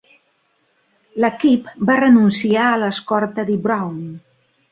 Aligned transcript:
L'equip 1.25 1.67
va 1.89 1.99
renunciar 2.01 2.63
a 2.69 2.79
l'escorta 2.85 3.45
Dee 3.51 3.61
Brown. 3.67 4.01